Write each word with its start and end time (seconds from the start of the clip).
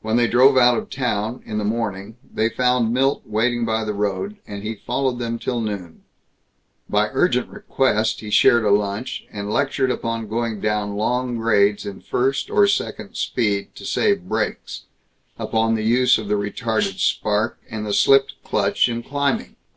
When 0.00 0.16
they 0.16 0.26
drove 0.26 0.56
out 0.58 0.76
of 0.76 0.90
town, 0.90 1.40
in 1.46 1.58
the 1.58 1.64
morning, 1.64 2.16
they 2.34 2.48
found 2.48 2.92
Milt 2.92 3.22
waiting 3.24 3.64
by 3.64 3.84
the 3.84 3.92
road, 3.94 4.38
and 4.44 4.64
he 4.64 4.74
followed 4.74 5.20
them 5.20 5.38
till 5.38 5.60
noon. 5.60 6.02
By 6.90 7.10
urgent 7.12 7.48
request, 7.48 8.18
he 8.18 8.30
shared 8.30 8.64
a 8.64 8.72
lunch, 8.72 9.24
and 9.30 9.52
lectured 9.52 9.92
upon 9.92 10.26
going 10.26 10.60
down 10.60 10.96
long 10.96 11.36
grades 11.36 11.86
in 11.86 12.00
first 12.00 12.50
or 12.50 12.66
second 12.66 13.14
speed, 13.16 13.76
to 13.76 13.84
save 13.86 14.28
brakes; 14.28 14.86
upon 15.38 15.76
the 15.76 15.84
use 15.84 16.18
of 16.18 16.26
the 16.26 16.34
retarded 16.34 16.98
spark 16.98 17.60
and 17.70 17.86
the 17.86 17.94
slipped 17.94 18.34
clutch 18.42 18.88
in 18.88 19.04
climbing. 19.04 19.54